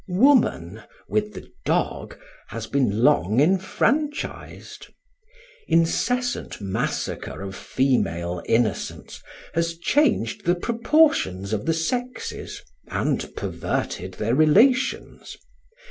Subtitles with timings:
[0.07, 2.17] Woman, with the dog,
[2.47, 4.87] has been long enfranchised.
[5.67, 9.21] Incessant massacre of female innocents
[9.53, 15.37] has changed the proportions of the sexes and perverted their relations.